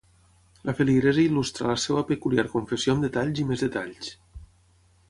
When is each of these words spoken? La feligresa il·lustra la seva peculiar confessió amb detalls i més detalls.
La 0.69 0.73
feligresa 0.79 1.21
il·lustra 1.25 1.69
la 1.73 1.77
seva 1.83 2.05
peculiar 2.09 2.47
confessió 2.55 2.97
amb 2.97 3.07
detalls 3.09 3.45
i 3.45 3.51
més 3.53 3.67
detalls. 3.69 4.15